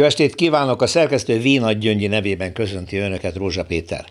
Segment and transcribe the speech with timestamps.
[0.00, 0.82] Jó estét kívánok!
[0.82, 4.04] A szerkesztő Vénagy Gyöngyi nevében köszönti Önöket Rózsa Péter.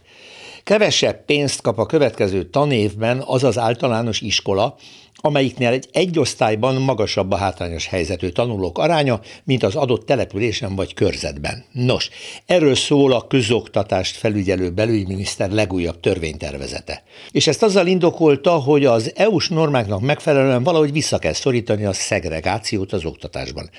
[0.63, 4.75] Kevesebb pénzt kap a következő tanévben az az általános iskola,
[5.15, 10.93] amelyiknél egy egy osztályban magasabb a hátrányos helyzetű tanulók aránya, mint az adott településen vagy
[10.93, 11.65] körzetben.
[11.71, 12.09] Nos,
[12.45, 17.03] erről szól a közoktatást felügyelő belügyminiszter legújabb törvénytervezete.
[17.31, 22.93] És ezt azzal indokolta, hogy az EU-s normáknak megfelelően valahogy vissza kell szorítani a szegregációt
[22.93, 23.69] az oktatásban.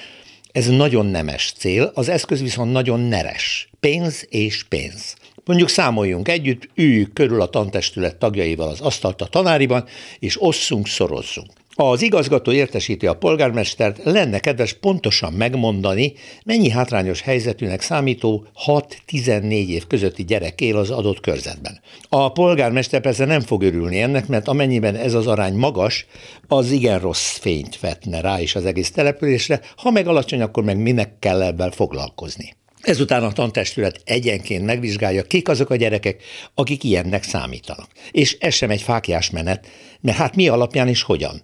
[0.52, 3.68] Ez nagyon nemes cél, az eszköz viszont nagyon neres.
[3.80, 5.14] Pénz és pénz.
[5.44, 9.84] Mondjuk számoljunk együtt, üljük körül a tantestület tagjaival az asztalt a tanáriban,
[10.18, 11.50] és osszunk, szorozzunk.
[11.82, 16.12] Az igazgató értesíti a polgármestert, lenne kedves pontosan megmondani,
[16.44, 21.80] mennyi hátrányos helyzetűnek számító 6-14 év közötti gyerek él az adott körzetben.
[22.08, 26.06] A polgármester persze nem fog örülni ennek, mert amennyiben ez az arány magas,
[26.48, 30.78] az igen rossz fényt vetne rá is az egész településre, ha meg alacsony, akkor meg
[30.78, 32.56] minek kell ebben foglalkozni.
[32.80, 36.22] Ezután a tantestület egyenként megvizsgálja, kik azok a gyerekek,
[36.54, 37.88] akik ilyennek számítanak.
[38.10, 39.66] És ez sem egy fákjás menet,
[40.00, 41.42] mert hát mi alapján és hogyan.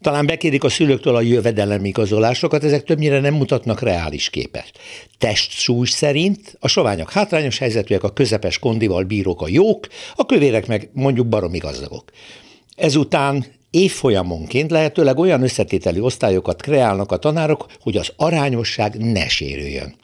[0.00, 4.70] Talán bekérik a szülőktől a jövedelemigazolásokat, ezek többnyire nem mutatnak reális képet.
[5.18, 10.90] Testsúly szerint a soványok hátrányos helyzetűek, a közepes kondival bírók a jók, a kövérek meg
[10.92, 12.10] mondjuk baromi gazdagok.
[12.76, 19.94] Ezután évfolyamonként lehetőleg olyan összetételi osztályokat kreálnak a tanárok, hogy az arányosság ne sérüljön.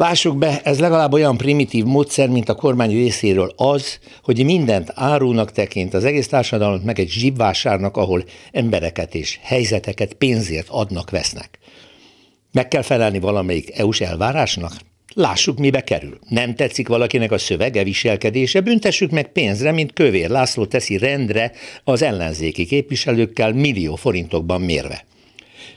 [0.00, 5.52] Lássuk be, ez legalább olyan primitív módszer, mint a kormány részéről az, hogy mindent árunak
[5.52, 11.58] tekint az egész társadalmat, meg egy zsibvásárnak, ahol embereket és helyzeteket pénzért adnak, vesznek.
[12.52, 14.72] Meg kell felelni valamelyik EU-s elvárásnak?
[15.14, 16.18] Lássuk, mibe kerül.
[16.28, 21.52] Nem tetszik valakinek a szövege, viselkedése, büntessük meg pénzre, mint Kövér László teszi rendre
[21.84, 25.04] az ellenzéki képviselőkkel millió forintokban mérve.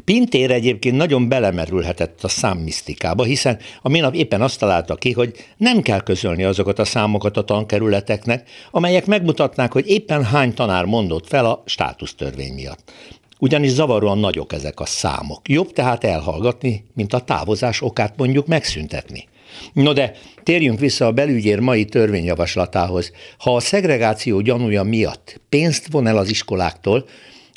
[0.03, 5.81] Pintér egyébként nagyon belemerülhetett a számmisztikába, hiszen a minap éppen azt találta ki, hogy nem
[5.81, 11.45] kell közölni azokat a számokat a tankerületeknek, amelyek megmutatnák, hogy éppen hány tanár mondott fel
[11.45, 12.91] a státusztörvény miatt.
[13.39, 15.49] Ugyanis zavaróan nagyok ezek a számok.
[15.49, 19.27] Jobb tehát elhallgatni, mint a távozás okát mondjuk megszüntetni.
[19.73, 23.11] No de térjünk vissza a belügyér mai törvényjavaslatához.
[23.37, 27.05] Ha a szegregáció gyanúja miatt pénzt von el az iskoláktól,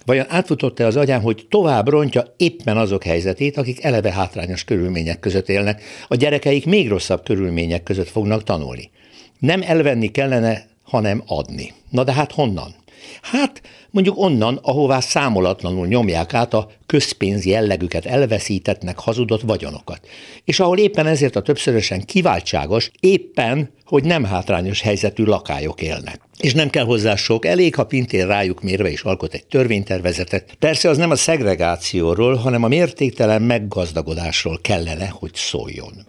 [0.07, 5.49] Vajon átfutott-e az agyán, hogy tovább rontja éppen azok helyzetét, akik eleve hátrányos körülmények között
[5.49, 8.91] élnek, a gyerekeik még rosszabb körülmények között fognak tanulni.
[9.39, 11.73] Nem elvenni kellene, hanem adni.
[11.91, 12.75] Na de hát honnan?
[13.23, 20.09] Hát mondjuk onnan, ahová számolatlanul nyomják át a közpénz jellegüket elveszítettnek hazudott vagyonokat.
[20.45, 26.21] És ahol éppen ezért a többszörösen kiváltságos, éppen, hogy nem hátrányos helyzetű lakályok élnek.
[26.39, 30.57] És nem kell hozzá sok, elég, ha Pintér rájuk mérve is alkot egy törvénytervezetet.
[30.59, 36.05] Persze az nem a szegregációról, hanem a mértéktelen meggazdagodásról kellene, hogy szóljon.